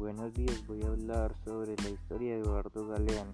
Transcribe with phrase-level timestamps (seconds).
[0.00, 3.32] días voy a hablar sobre la historia de Eduardo Galeano.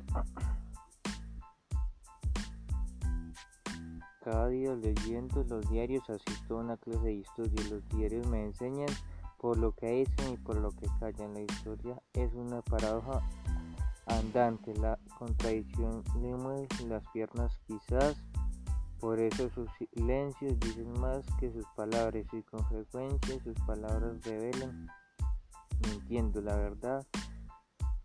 [4.21, 7.63] Cada día leyendo los diarios asisto a una clase de historia.
[7.71, 8.89] Los diarios me enseñan
[9.39, 11.35] por lo que dicen y por lo que callan.
[11.35, 13.23] La historia es una paradoja
[14.07, 14.75] andante.
[14.75, 18.17] La contradicción le mueve las piernas quizás.
[18.99, 24.89] Por eso sus silencios dicen más que sus palabras y con frecuencia sus palabras revelan
[25.83, 27.07] mintiendo la verdad.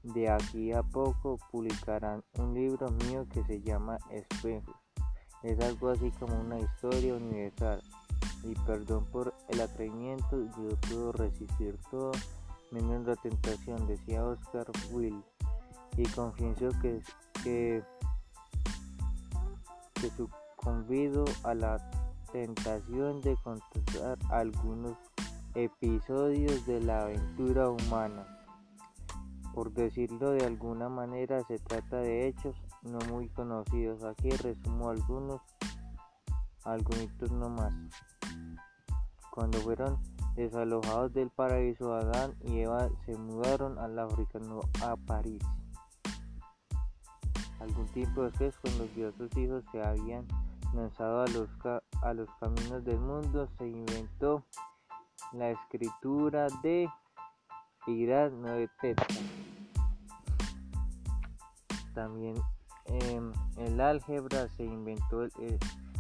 [0.03, 4.75] De aquí a poco publicarán un libro mío que se llama Espejos.
[5.43, 7.81] Es algo así como una historia universal.
[8.43, 12.11] Y perdón por el atrevimiento, yo puedo resistir todo
[12.71, 15.23] menos la tentación, decía Oscar Wilde.
[15.97, 17.01] Y confieso que,
[17.43, 17.83] que,
[19.93, 21.77] que sucumbido a la
[22.31, 24.97] tentación de contar algunos
[25.55, 28.25] episodios de la aventura humana.
[29.53, 34.03] Por decirlo de alguna manera, se trata de hechos no muy conocidos.
[34.03, 35.41] Aquí resumo algunos,
[36.63, 37.73] algunos no más.
[39.31, 39.99] Cuando fueron
[40.35, 45.41] desalojados del paraíso, Adán y Eva se mudaron al África, no a París.
[47.59, 50.25] Algún tiempo después, cuando vio sus hijos se habían
[50.73, 51.49] lanzado a los,
[52.01, 54.43] a los caminos del mundo, se inventó
[55.33, 56.89] la escritura de
[57.87, 59.07] Irán 9 Tetra.
[61.93, 62.35] También
[62.85, 65.27] em, el álgebra se inventó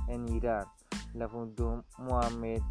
[0.07, 0.65] en Irán.
[1.13, 2.61] La fundó Mohamed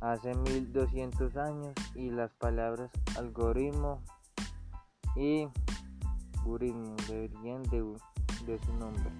[0.00, 4.02] hace 1200 años y las palabras algoritmo
[5.16, 5.48] y
[6.38, 7.82] algoritmo deberían de,
[8.46, 9.10] de su nombre.